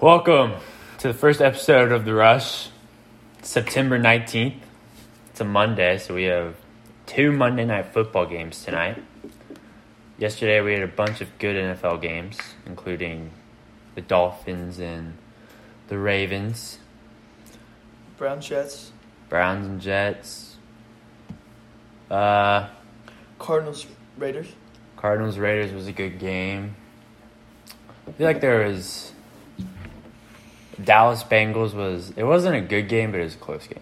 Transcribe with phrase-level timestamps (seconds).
[0.00, 0.52] Welcome
[0.98, 2.68] to the first episode of The Rush,
[3.40, 4.60] September 19th.
[5.30, 6.54] It's a Monday, so we have
[7.06, 9.02] two Monday night football games tonight.
[10.18, 12.36] Yesterday, we had a bunch of good NFL games,
[12.66, 13.30] including
[13.94, 15.16] the Dolphins and
[15.88, 16.78] the Ravens,
[18.18, 18.92] Brown Jets,
[19.30, 20.58] Browns and Jets,
[22.10, 22.68] uh,
[23.38, 23.86] Cardinals,
[24.18, 24.48] Raiders.
[24.98, 26.76] Cardinals Raiders was a good game.
[28.06, 29.12] I feel like there was
[30.82, 33.80] Dallas Bengals was it wasn't a good game, but it was a close game.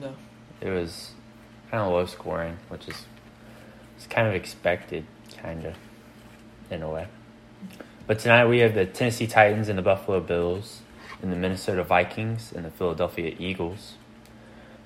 [0.00, 0.14] No.
[0.60, 1.12] It was
[1.70, 3.06] kind of low scoring, which is
[3.96, 5.04] it's kind of expected,
[5.36, 5.74] kind of
[6.70, 7.06] in a way.
[8.06, 10.80] But tonight we have the Tennessee Titans and the Buffalo Bills,
[11.22, 13.94] and the Minnesota Vikings and the Philadelphia Eagles.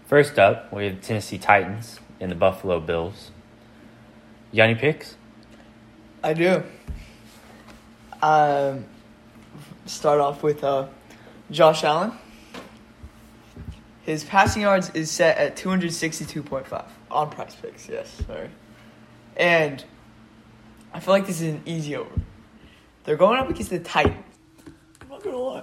[0.06, 3.30] First up, we have the Tennessee Titans and the Buffalo Bills.
[4.52, 5.16] You got any picks?
[6.22, 6.62] I do.
[8.22, 8.84] Um,
[9.86, 10.86] start off with uh,
[11.54, 12.12] Josh Allen.
[14.02, 18.50] His passing yards is set at 262.5 on Prize Picks, yes, sorry.
[19.36, 19.82] And
[20.92, 22.10] I feel like this is an easy over.
[23.04, 24.16] They're going up against the Titans.
[25.00, 25.62] I'm not gonna lie.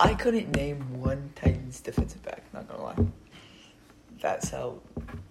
[0.00, 2.96] I couldn't name one Titans defensive back, not gonna lie.
[4.20, 4.80] That's how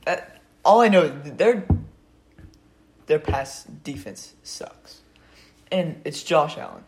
[0.06, 1.66] that all I know is their
[3.08, 5.02] their pass defense sucks.
[5.72, 6.84] And it's Josh Allen.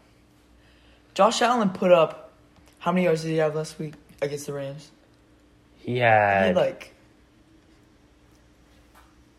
[1.14, 2.31] Josh Allen put up
[2.82, 4.90] how many yards did he have last week against the Rams?
[5.78, 6.94] He He had, had like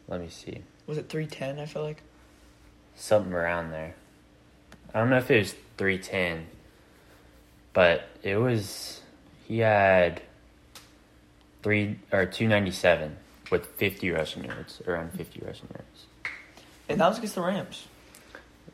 [0.09, 1.59] let me see, was it three ten?
[1.59, 2.03] I feel like
[2.97, 3.95] something around there.
[4.95, 6.47] I don't know if it was three ten,
[7.73, 9.01] but it was
[9.49, 10.23] he had
[11.63, 13.17] three or two ninety seven
[13.51, 16.07] with fifty rushing yards, around fifty rushing yards.
[16.89, 17.87] and that was against the Rams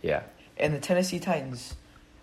[0.02, 0.22] Yeah,
[0.56, 1.74] and the Tennessee Titans.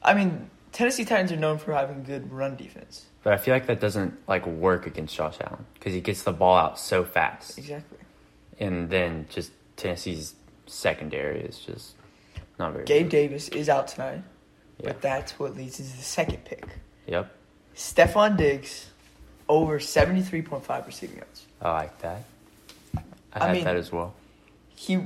[0.03, 3.05] I mean, Tennessee Titans are known for having good run defense.
[3.23, 6.33] but I feel like that doesn't like work against Josh Allen because he gets the
[6.33, 7.97] ball out so fast, Exactly.
[8.59, 10.35] and then just Tennessee's
[10.67, 11.95] secondary is just
[12.59, 12.83] not very.
[12.83, 14.21] Gabe Davis is out tonight,
[14.79, 14.87] Yeah.
[14.87, 16.65] but that's what leads to the second pick.
[17.07, 17.33] Yep,
[17.73, 18.89] Stefon Diggs,
[19.47, 21.45] over seventy three point five receiving yards.
[21.61, 22.23] I like that.
[22.97, 23.01] I,
[23.33, 24.13] I had mean- that as well.
[24.75, 24.99] He,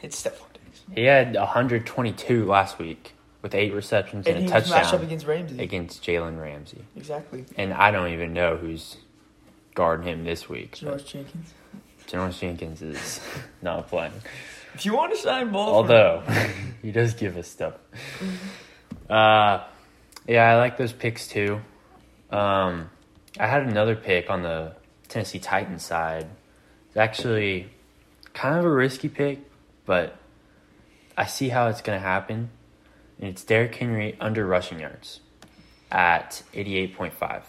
[0.00, 3.12] it's Stefon Diggs, He had 122 last week
[3.42, 5.62] with eight receptions and, and a was matched up touchdown against Ramsey.
[5.62, 6.84] against Jalen Ramsey.
[6.96, 7.44] Exactly.
[7.56, 8.96] And I don't even know who's
[9.74, 10.76] guarding him this week.
[10.76, 11.52] George Jenkins.
[12.06, 13.20] Janoris Jenkins is
[13.62, 14.12] not playing.
[14.74, 16.22] If you want to sign ball, Although,
[16.82, 17.74] he does give us stuff.
[19.10, 19.64] Uh,
[20.26, 21.60] yeah, I like those picks too.
[22.30, 22.90] Um,
[23.38, 24.74] I had another pick on the
[25.08, 26.26] Tennessee Titans side.
[26.88, 27.70] It's actually
[28.32, 29.40] kind of a risky pick,
[29.84, 30.16] but
[31.16, 32.50] I see how it's going to happen.
[33.22, 35.20] And it's Derrick Henry under rushing yards
[35.92, 37.42] at 88.5.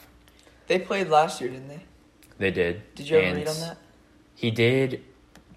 [0.68, 1.84] they played last year, didn't they?
[2.38, 2.94] They did.
[2.94, 3.78] Did you ever read on that?
[4.36, 5.04] He did.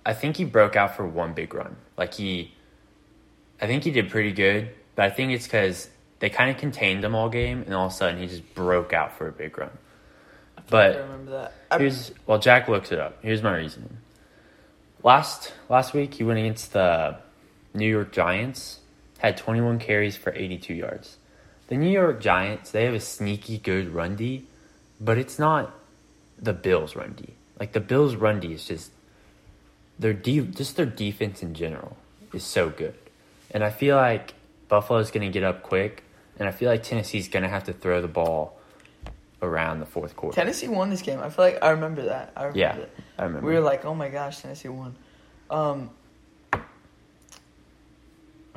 [0.06, 1.76] I think he broke out for one big run.
[1.98, 2.54] Like he,
[3.60, 5.90] I think he did pretty good, but I think it's because
[6.20, 8.94] they kind of contained him all game, and all of a sudden he just broke
[8.94, 9.76] out for a big run.
[10.56, 11.30] I But I remember
[11.68, 11.78] that.
[11.78, 13.18] Here's well, Jack looks it up.
[13.22, 13.98] Here's my reasoning.
[15.02, 17.18] Last last week he went against the
[17.74, 18.80] New York Giants,
[19.26, 21.16] had 21 carries for 82 yards.
[21.68, 24.46] The New York Giants they have a sneaky good run D,
[25.00, 25.74] but it's not
[26.38, 27.34] the Bills run D.
[27.58, 28.90] Like the Bills run D is just
[29.98, 31.96] their de- just their defense in general
[32.32, 32.94] is so good,
[33.50, 34.34] and I feel like
[34.68, 36.04] Buffalo's going to get up quick,
[36.38, 38.58] and I feel like Tennessee's going to have to throw the ball
[39.42, 40.34] around the fourth quarter.
[40.34, 41.20] Tennessee won this game.
[41.20, 42.32] I feel like I remember that.
[42.36, 42.90] I remember Yeah, that.
[43.18, 43.46] I remember.
[43.48, 44.94] We were like, oh my gosh, Tennessee won.
[45.50, 45.90] Um,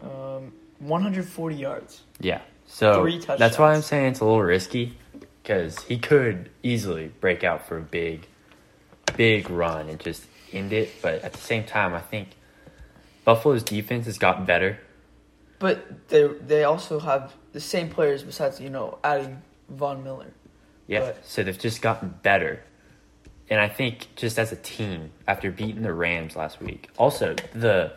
[0.02, 2.02] um, 140 yards.
[2.20, 2.42] Yeah.
[2.68, 4.98] So Three that's why I'm saying it's a little risky
[5.42, 8.28] because he could easily break out for a big,
[9.18, 10.24] big run and just
[10.54, 10.90] end it.
[11.02, 12.30] But at the same time, I think
[13.26, 14.80] Buffalo's defense has gotten better.
[15.58, 20.32] But they they also have the same players besides you know adding Von Miller.
[20.88, 21.00] Yeah.
[21.00, 22.64] But- So they've just gotten better.
[23.52, 27.94] And I think just as a team, after beating the Rams last week, also the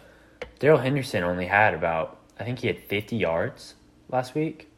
[0.61, 3.75] Darrell Henderson only had about I think he had 50 yards
[4.09, 4.69] last week.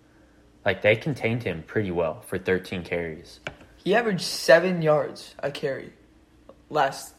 [0.65, 3.41] Like they contained him pretty well for 13 carries.
[3.77, 5.93] He averaged seven yards a carry
[6.71, 7.15] last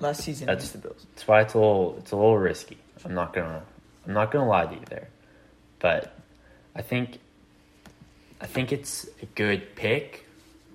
[0.00, 1.06] last season That's- against the Bills.
[1.14, 2.78] That's why it's a little it's a little risky.
[3.04, 3.62] I'm not gonna
[4.06, 5.08] I'm not gonna lie to you there,
[5.78, 6.16] but
[6.74, 7.18] I think
[8.40, 10.26] I think it's a good pick.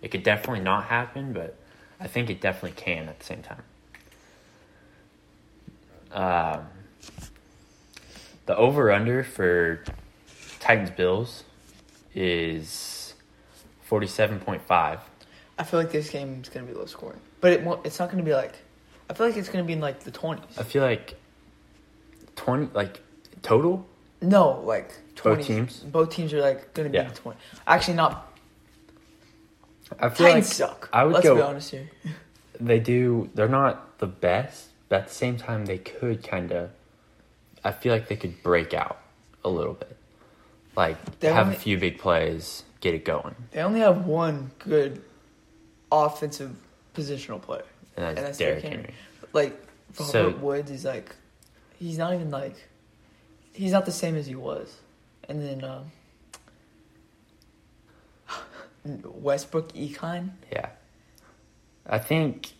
[0.01, 1.55] It could definitely not happen, but
[1.99, 3.63] I think it definitely can at the same time.
[6.11, 6.65] Um,
[8.49, 9.83] the over under for
[10.59, 11.43] Titans Bills
[12.15, 13.13] is
[13.87, 14.59] 47.5.
[14.67, 18.09] I feel like this game is gonna be low scoring, but it won't, it's not
[18.09, 18.55] gonna be like.
[19.07, 20.57] I feel like it's gonna be in like the twenties.
[20.57, 21.13] I feel like
[22.37, 23.03] 20 like
[23.43, 23.85] total
[24.19, 24.93] No, like
[25.23, 25.81] Both teams?
[25.81, 27.03] Both teams are like gonna be Yeah.
[27.03, 27.37] in the twenty.
[27.67, 28.35] Actually, not.
[29.99, 30.89] I feel Titans like suck.
[30.91, 31.87] I would Let's go be honest here.
[32.59, 36.71] they do they're not the best, but at the same time they could kind of
[37.63, 38.99] I feel like they could break out
[39.43, 39.95] a little bit.
[40.75, 43.35] Like They have only- a few big plays, get it going.
[43.51, 45.01] They only have one good
[45.91, 46.55] offensive
[46.95, 47.63] positional player,
[47.97, 48.77] And that's, and that's Derrick Henry.
[48.77, 48.93] Henry.
[49.33, 49.61] Like
[49.93, 51.15] So- Robert Woods is like,
[51.79, 52.55] he's not even like,
[53.53, 54.77] he's not the same as he was.
[55.27, 55.91] And then um,
[59.03, 60.31] Westbrook Ikhine.
[60.51, 60.69] Yeah.
[61.85, 62.53] I think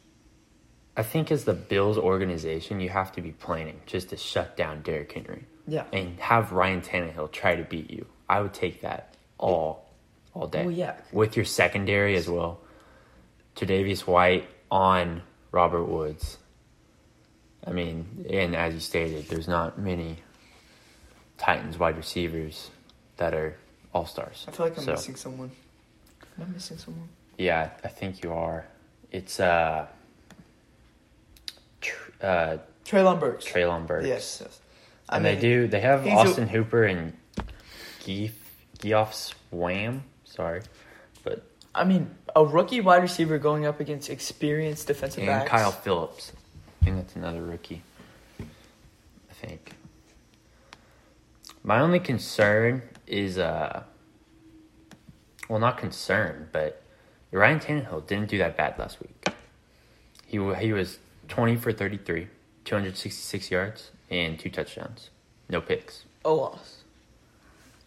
[0.98, 4.82] I think as the Bills organization, you have to be planning just to shut down
[4.82, 5.86] Derrick Henry Yeah.
[5.94, 8.06] and have Ryan Tannehill try to beat you.
[8.28, 9.86] I would take that all
[10.36, 10.62] all day.
[10.64, 10.96] Well, yeah.
[11.12, 12.60] With your secondary as well.
[13.56, 16.38] Tre'Davious White on Robert Woods.
[17.66, 20.18] I mean, and as you stated, there's not many
[21.38, 22.70] Titans wide receivers
[23.18, 23.58] that are
[23.94, 24.46] all stars.
[24.48, 25.52] I feel like I'm So- missing someone.
[26.38, 27.10] Am I missing someone?
[27.38, 28.66] Yeah, I think you are.
[29.12, 29.88] It's uh,
[32.22, 33.46] uh Treylon Burks.
[33.46, 34.08] Treylon Burks.
[34.08, 34.42] Yes.
[34.44, 34.60] yes.
[35.10, 35.68] And mean, they do.
[35.68, 37.14] They have he's a- Austin Hooper and
[38.06, 38.32] Geoff
[38.80, 40.02] Geoff Swaim.
[40.24, 40.62] Sorry,
[41.24, 41.44] but
[41.74, 45.50] I mean, a rookie wide receiver going up against experienced defensive and backs.
[45.50, 46.32] Kyle Phillips.
[46.82, 47.82] I think that's another rookie.
[48.40, 49.74] I think.
[51.64, 53.84] My only concern is uh,
[55.50, 56.82] well, not concern, but
[57.32, 59.28] Ryan Tannehill didn't do that bad last week.
[60.26, 61.00] He he was
[61.30, 62.28] twenty for thirty three,
[62.66, 65.10] two hundred sixty six yards and two touchdowns,
[65.50, 66.84] no picks, A loss.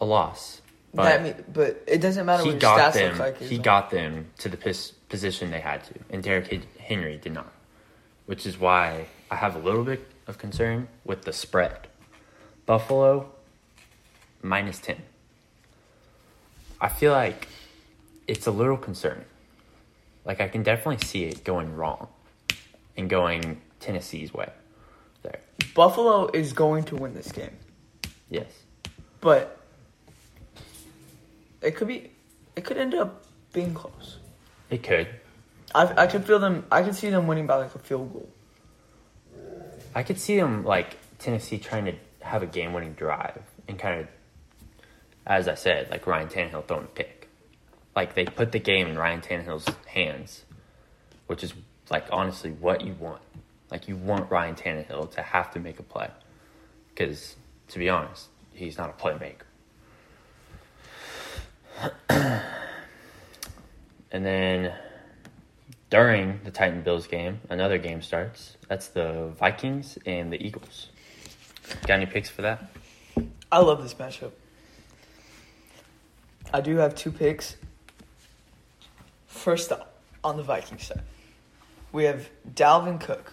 [0.00, 0.60] a loss.
[0.94, 3.10] But that mean, but it doesn't matter he got stats them.
[3.12, 3.38] look like.
[3.40, 7.50] he got them to the pis- position they had to, and Derrick Henry did not,
[8.26, 11.88] which is why I have a little bit of concern with the spread.
[12.66, 13.30] Buffalo
[14.42, 14.98] minus ten.
[16.80, 17.48] I feel like
[18.26, 19.24] it's a little concerning.
[20.24, 22.08] Like I can definitely see it going wrong,
[22.96, 24.50] and going Tennessee's way.
[25.22, 25.40] There,
[25.74, 27.56] Buffalo is going to win this game,
[28.30, 28.50] yes,
[29.20, 29.58] but
[31.60, 32.10] it could be,
[32.56, 34.18] it could end up being close.
[34.70, 35.08] it could.
[35.74, 36.64] I I could feel them.
[36.70, 38.28] I could see them winning by like a field goal.
[39.94, 44.00] I could see them like Tennessee trying to have a game winning drive and kind
[44.00, 44.08] of,
[45.26, 47.28] as I said, like Ryan Tannehill throwing a pick.
[47.94, 50.44] Like they put the game in Ryan Tannehill's hands,
[51.26, 51.52] which is
[51.92, 53.20] like honestly what you want.
[53.70, 56.10] Like you want Ryan Tannehill to have to make a play,
[56.88, 57.36] because
[57.68, 59.44] to be honest, he's not a playmaker.
[64.10, 64.74] and then
[65.90, 68.56] during the Titan Bills game, another game starts.
[68.68, 70.88] That's the Vikings and the Eagles.
[71.86, 72.70] Got any picks for that?
[73.50, 74.32] I love this matchup.
[76.52, 77.56] I do have two picks.
[79.26, 81.02] First up, on the Vikings side,
[81.92, 83.32] we have Dalvin Cook.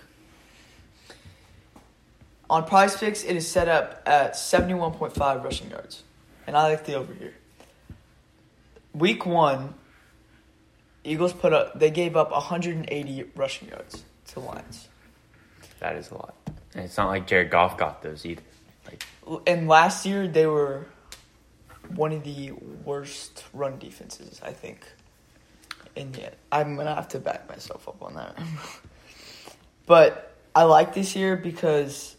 [2.49, 6.03] On Prize Picks, it is set up at 71.5 rushing yards,
[6.47, 7.33] and I like the over here.
[8.93, 9.75] Week one,
[11.03, 11.79] Eagles put up.
[11.79, 14.87] They gave up 180 rushing yards to the Lions.
[15.79, 16.35] That is a lot.
[16.73, 18.41] And it's not like Jared Goff got those either.
[18.85, 19.03] Like
[19.47, 20.87] And last year they were
[21.95, 22.51] one of the
[22.83, 24.85] worst run defenses, I think.
[25.95, 28.37] And yet I'm gonna have to back myself up on that.
[29.85, 32.15] but I like this year because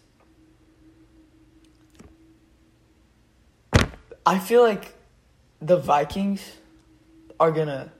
[4.27, 4.95] I feel like
[5.61, 6.43] the Vikings
[7.39, 7.91] are gonna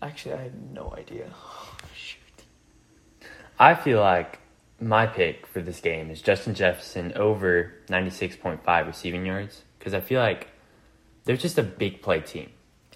[0.00, 1.32] actually I have no idea.
[1.94, 2.44] Shoot.
[3.58, 4.38] I feel like
[4.80, 10.20] my pick for this game is Justin Jefferson over 96.5 receiving yards because I feel
[10.20, 10.48] like
[11.24, 12.50] they're just a big play team.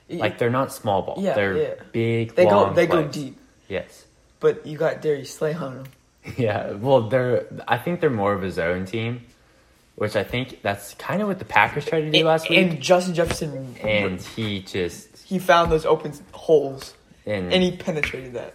[0.08, 1.16] Like they're not small ball.
[1.18, 1.74] Yeah, they're yeah.
[1.92, 2.34] big.
[2.34, 3.38] They go they go deep.
[3.68, 4.04] Yes.
[4.38, 5.86] But you got Darius Slay on them.
[6.36, 7.46] Yeah, well, they're.
[7.68, 9.20] I think they're more of a zone team,
[9.94, 12.82] which I think that's kind of what the Packers tried to do last week, And
[12.82, 16.94] Justin Jefferson, and he just he found those open holes
[17.26, 18.54] and, and he penetrated that.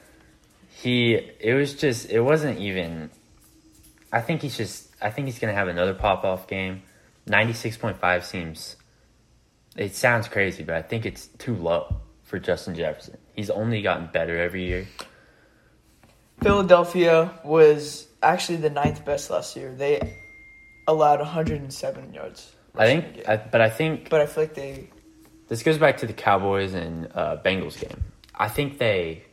[0.70, 1.14] he.
[1.14, 2.10] It was just.
[2.10, 3.10] It wasn't even.
[4.12, 4.90] I think he's just.
[5.02, 6.82] I think he's gonna have another pop off game.
[7.26, 8.76] Ninety six point five seems.
[9.78, 13.18] It sounds crazy, but I think it's too low for Justin Jefferson.
[13.36, 14.88] He's only gotten better every year.
[16.42, 19.74] Philadelphia was actually the ninth best last year.
[19.74, 20.18] They
[20.88, 22.52] allowed 107 yards.
[22.76, 24.90] I think, I, but I think but I feel like they
[25.50, 28.04] this goes back to the Cowboys and uh, Bengals game.
[28.34, 29.26] I think they.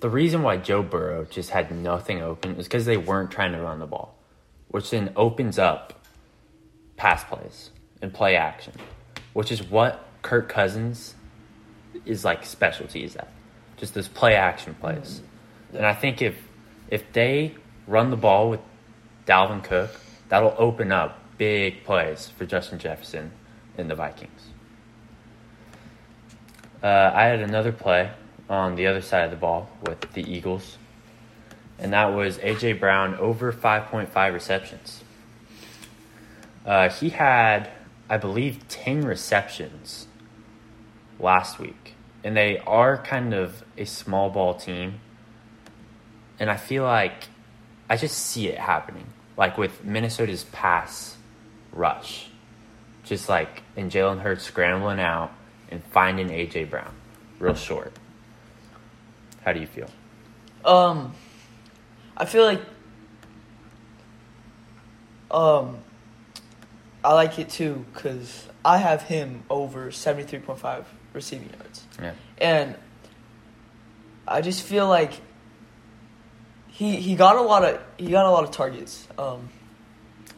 [0.00, 3.60] The reason why Joe Burrow just had nothing open is because they weren't trying to
[3.60, 4.18] run the ball,
[4.68, 6.04] which then opens up
[6.96, 7.70] pass plays
[8.02, 8.74] and play action,
[9.32, 11.14] which is what Kirk Cousins
[12.04, 13.28] is like specialties at,
[13.76, 15.22] just those play action plays.
[15.72, 16.36] And I think if
[16.90, 17.54] if they
[17.86, 18.60] run the ball with
[19.26, 19.90] Dalvin Cook,
[20.28, 23.32] that'll open up big plays for Justin Jefferson
[23.78, 24.48] and the Vikings.
[26.82, 28.10] Uh, I had another play
[28.50, 30.76] on the other side of the ball with the Eagles,
[31.78, 35.02] and that was AJ Brown over 5.5 receptions.
[36.66, 37.70] Uh, he had,
[38.12, 40.06] I believe, 10 receptions
[41.18, 45.00] last week, and they are kind of a small ball team.
[46.38, 47.28] And I feel like
[47.88, 49.06] I just see it happening,
[49.38, 51.16] like with Minnesota's pass
[51.72, 52.28] rush,
[53.02, 55.32] just like in Jalen Hurts scrambling out
[55.70, 56.94] and finding AJ Brown,
[57.38, 57.94] real short.
[59.42, 59.88] How do you feel?
[60.66, 61.14] Um,
[62.14, 62.60] I feel like
[65.30, 65.78] um,
[67.04, 71.84] I like it too because I have him over seventy three point five receiving yards,
[72.00, 72.76] Yeah, and
[74.26, 75.12] I just feel like
[76.68, 79.06] he he got a lot of he got a lot of targets.
[79.18, 79.48] Um,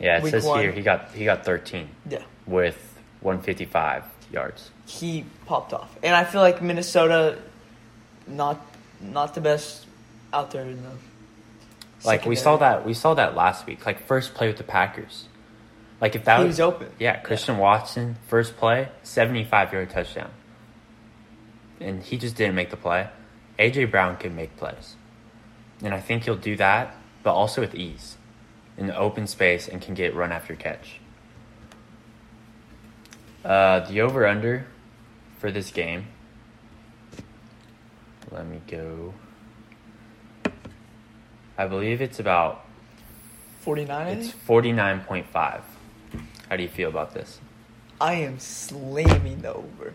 [0.00, 0.24] yeah.
[0.24, 0.60] It says one.
[0.60, 2.76] here he got he got 13 yeah, with
[3.20, 4.70] 155 yards.
[4.86, 7.38] he popped off, and I feel like Minnesota
[8.26, 8.64] not
[9.00, 9.86] not the best
[10.32, 10.90] out there in the
[12.04, 13.86] Like we saw that we saw that last week.
[13.86, 15.28] Like first play with the Packers.
[16.00, 16.90] Like if that he was, was open.
[16.98, 17.62] Yeah, Christian yeah.
[17.62, 20.30] Watson first play, 75 yard touchdown.
[21.80, 23.08] And he just didn't make the play.
[23.58, 24.96] AJ Brown can make plays.
[25.82, 28.16] And I think he'll do that, but also with ease
[28.76, 31.00] in the open space and can get run after catch.
[33.44, 34.66] Uh, the over under
[35.38, 36.06] for this game.
[38.30, 39.14] Let me go.
[41.56, 42.64] I believe it's about
[43.60, 44.18] 49.
[44.18, 45.60] It's 49.5.
[46.48, 47.40] How do you feel about this?
[48.00, 49.94] I am slamming the over.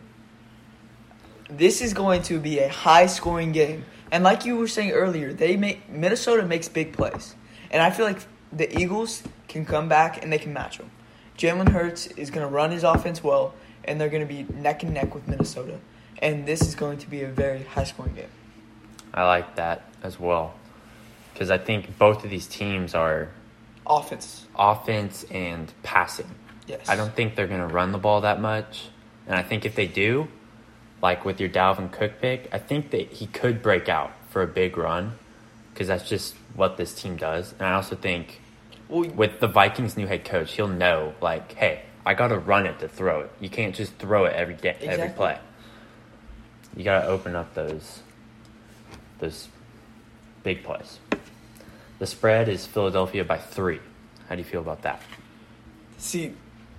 [1.50, 3.86] This is going to be a high scoring game.
[4.12, 7.36] And like you were saying earlier, they make Minnesota makes big plays.
[7.72, 8.20] And I feel like
[8.52, 10.92] the Eagles can come back and they can match them.
[11.38, 13.54] Jalen Hurts is going to run his offense well,
[13.86, 15.80] and they're going to be neck and neck with Minnesota.
[16.22, 18.30] And this is going to be a very high scoring game.
[19.14, 20.54] I like that as well.
[21.34, 23.30] Because I think both of these teams are
[23.90, 26.30] Offense, offense and passing.
[26.68, 26.88] yes.
[26.88, 28.90] I don't think they're going to run the ball that much.
[29.26, 30.28] And I think if they do,
[31.02, 34.48] like with your Dalvin Cook pick, I think that he could break out for a
[34.48, 35.18] big run
[35.74, 37.54] because that's just what this team does.
[37.54, 38.42] And I also think
[38.88, 42.66] Well, with the Vikings' new head coach, he'll know, like, hey, I got to run
[42.66, 43.32] it to throw it.
[43.40, 45.38] You can't just throw it every day, every play.
[46.76, 48.02] You got to open up those
[49.20, 49.48] those
[50.44, 51.00] big plays.
[52.00, 53.80] The spread is Philadelphia by three.
[54.28, 55.02] How do you feel about that?
[55.98, 56.34] See,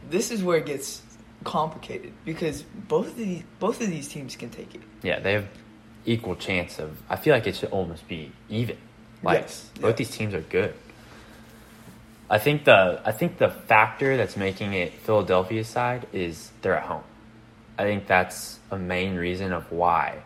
[0.08, 1.02] this is where it gets
[1.44, 4.80] complicated because both of these both of these teams can take it.
[5.02, 5.46] Yeah, they have
[6.06, 7.00] equal chance of.
[7.08, 8.76] I feel like it should almost be even.
[9.22, 9.96] Like Yes, both yeah.
[9.96, 10.74] these teams are good.
[12.30, 16.84] I think the I think the factor that's making it Philadelphia's side is they're at
[16.84, 17.02] home.
[17.76, 20.22] I think that's a main reason of why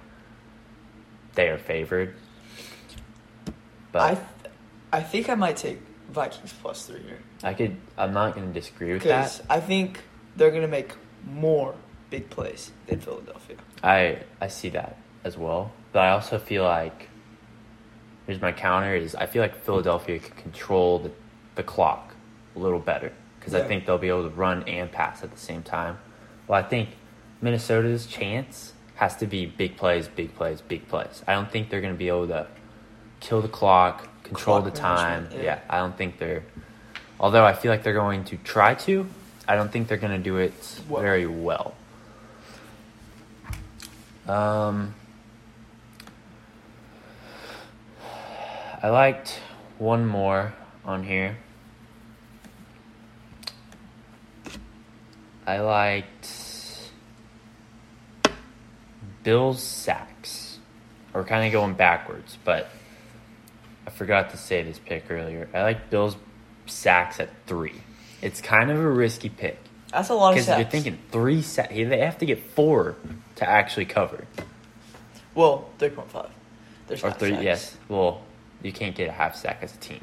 [1.34, 2.14] they are favored.
[3.90, 4.18] But I,
[4.94, 5.78] I think I might take
[6.10, 7.76] Vikings plus three here I could.
[7.98, 9.40] I'm not going to disagree with that.
[9.50, 10.00] I think
[10.36, 10.92] they're gonna make
[11.26, 11.74] more
[12.10, 13.56] big plays than Philadelphia.
[13.82, 17.08] I I see that as well, but I also feel like
[18.26, 21.10] here's my counter is I feel like Philadelphia can control the,
[21.54, 22.14] the clock
[22.54, 25.38] a little better because I think they'll be able to run and pass at the
[25.38, 25.98] same time.
[26.46, 26.90] Well, I think
[27.42, 31.22] Minnesota's chance has to be big plays, big plays, big plays.
[31.26, 32.46] I don't think they're going to be able to
[33.20, 35.28] kill the clock, control the time.
[35.32, 35.42] Yeah.
[35.42, 35.58] yeah.
[35.68, 36.44] I don't think they're.
[37.20, 39.06] Although I feel like they're going to try to,
[39.46, 41.02] I don't think they're going to do it Well.
[41.02, 41.74] very well.
[44.26, 44.94] Um,
[48.82, 49.40] I liked
[49.78, 51.36] one more on here.
[55.46, 56.30] I liked
[59.22, 60.58] Bill's sacks.
[61.12, 62.68] We're kind of going backwards, but
[63.94, 65.48] forgot to say this pick earlier.
[65.54, 66.16] I like Bill's
[66.66, 67.74] sacks at three.
[68.22, 69.58] It's kind of a risky pick
[69.92, 71.72] That's a lot of because you're thinking three sacks.
[71.74, 72.96] They have to get four
[73.36, 74.26] to actually cover,
[75.34, 76.30] well, three point five.
[76.86, 77.42] There's or three, sacks.
[77.42, 78.22] Yes, well,
[78.62, 80.00] you can't get a half sack as a team.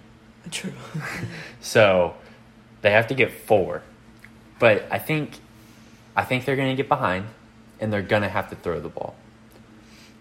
[0.51, 0.74] true.
[1.62, 2.15] So
[2.81, 3.83] they have to get four.
[4.60, 5.39] But I think
[6.15, 7.25] I think they're going to get behind,
[7.79, 9.15] and they're going to have to throw the ball.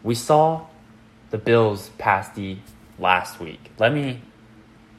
[0.02, 0.66] We saw
[1.30, 2.62] the Bills pass D
[3.00, 3.70] last week.
[3.78, 4.20] Let me.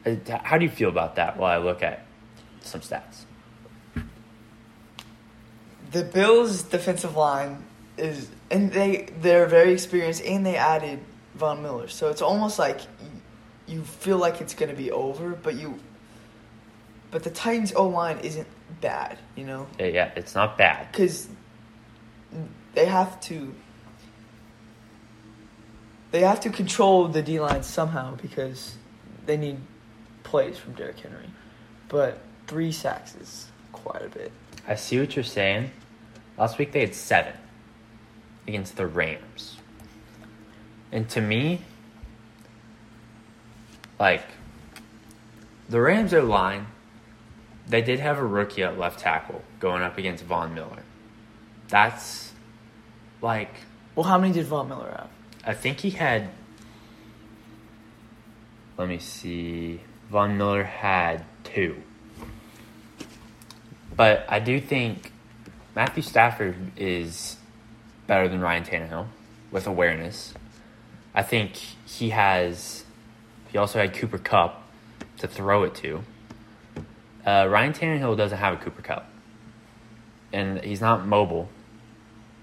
[0.05, 2.05] uh, How do you feel about that while I look at
[2.61, 3.23] some stats?
[5.91, 7.63] The Bills' defensive line
[7.97, 10.99] is, and they they're very experienced, and they added
[11.35, 12.79] Von Miller, so it's almost like
[13.67, 15.79] you feel like it's going to be over, but you.
[17.11, 18.47] But the Titans' O line isn't
[18.79, 20.89] bad, you know, Yeah, yeah, it's not bad.
[20.91, 21.27] because
[22.73, 23.53] they have to.
[26.11, 28.75] They have to control the D line somehow because
[29.25, 29.57] they need
[30.23, 31.29] plays from Derrick Henry,
[31.87, 34.31] but three sacks is quite a bit.
[34.67, 35.71] I see what you're saying.
[36.37, 37.33] Last week they had seven
[38.47, 39.57] against the Rams.
[40.91, 41.61] And to me,
[43.99, 44.25] like,
[45.69, 46.67] the Rams O line,
[47.67, 50.83] they did have a rookie at left tackle going up against Von Miller.
[51.69, 52.33] That's
[53.21, 53.53] like,
[53.95, 55.09] Well, how many did Von Miller have?
[55.43, 56.29] I think he had.
[58.77, 59.81] Let me see.
[60.09, 61.81] Von Miller had two.
[63.95, 65.11] But I do think
[65.75, 67.37] Matthew Stafford is
[68.07, 69.07] better than Ryan Tannehill
[69.51, 70.33] with awareness.
[71.13, 72.83] I think he has.
[73.51, 74.63] He also had Cooper Kupp
[75.17, 76.03] to throw it to.
[77.25, 79.09] Uh, Ryan Tannehill doesn't have a Cooper Kupp,
[80.31, 81.49] and he's not mobile.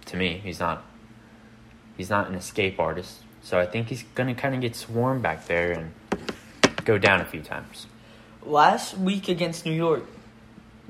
[0.06, 0.84] To me, he's not
[1.98, 3.18] he's not an escape artist.
[3.42, 5.92] So I think he's gonna kind of get swarmed back there and
[6.86, 7.86] go down a few times.
[8.42, 10.04] Last week against New York,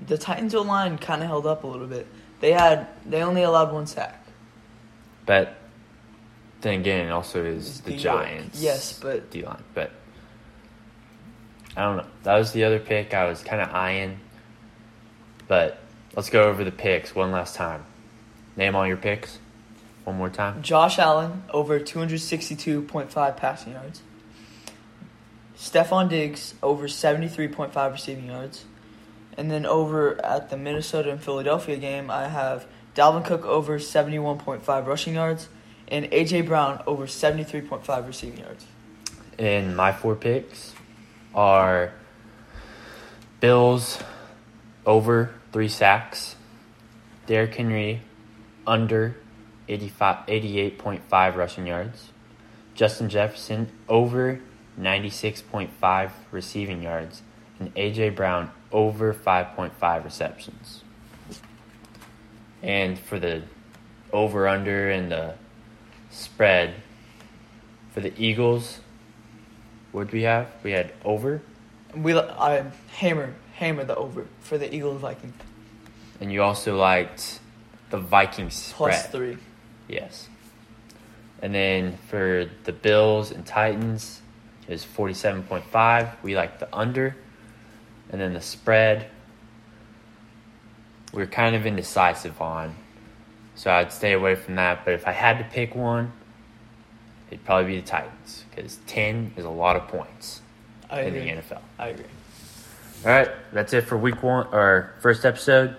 [0.06, 2.06] the Titans O line kind of held up a little bit.
[2.40, 4.24] They had they only allowed one sack.
[5.26, 5.56] But
[6.60, 8.02] then again, it also is the York.
[8.02, 8.60] Giants.
[8.60, 9.64] Yes, but- D line.
[9.74, 9.90] But
[11.76, 12.06] I don't know.
[12.22, 14.20] That was the other pick I was kind of eyeing.
[15.46, 15.80] But
[16.14, 17.84] let's go over the picks one last time.
[18.56, 19.38] Name all your picks
[20.08, 20.62] one more time.
[20.62, 24.02] Josh Allen over 262.5 passing yards.
[25.56, 28.64] Stefon Diggs over 73.5 receiving yards.
[29.36, 34.86] And then over at the Minnesota and Philadelphia game, I have Dalvin Cook over 71.5
[34.86, 35.48] rushing yards
[35.86, 38.66] and AJ Brown over 73.5 receiving yards.
[39.38, 40.74] And my four picks
[41.34, 41.92] are
[43.40, 44.02] Bills
[44.84, 46.34] over three sacks,
[47.26, 48.02] Derrick Henry
[48.66, 49.27] under 85,
[49.68, 52.10] 88.5 rushing yards,
[52.74, 54.40] Justin Jefferson over
[54.80, 57.22] 96.5 receiving yards,
[57.58, 60.84] and AJ Brown over 5.5 receptions.
[62.62, 63.42] And for the
[64.12, 65.34] over under and the
[66.10, 66.74] spread,
[67.92, 68.80] for the Eagles,
[69.92, 70.48] what did we have?
[70.62, 71.42] We had over,
[71.94, 75.34] We I hammer hammer the over for the Eagles Vikings
[76.20, 77.40] and you also liked
[77.90, 78.90] the Vikings spread.
[78.90, 79.38] plus three.
[79.88, 80.28] Yes.
[81.40, 84.20] And then for the Bills and Titans,
[84.66, 86.22] it was 47.5.
[86.22, 87.16] We like the under.
[88.10, 89.08] And then the spread,
[91.12, 92.74] we are kind of indecisive on.
[93.54, 94.84] So I'd stay away from that.
[94.84, 96.12] But if I had to pick one,
[97.30, 100.42] it'd probably be the Titans because 10 is a lot of points
[100.90, 101.32] I in agree.
[101.32, 101.60] the NFL.
[101.78, 102.04] I agree.
[103.04, 105.76] All right, that's it for week one or first episode.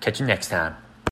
[0.00, 0.74] Catch you next time.